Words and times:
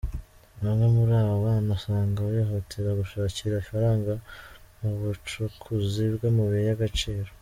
Bamwe 0.63 0.85
muri 0.95 1.13
aba 1.21 1.35
bana 1.45 1.69
usanga 1.77 2.19
bihutira 2.33 2.89
gushakira 2.99 3.61
ifaranga 3.63 4.13
mu 4.79 4.91
bucukuzi 4.99 6.03
bw’amabuye 6.15 6.61
y’agaciro. 6.69 7.29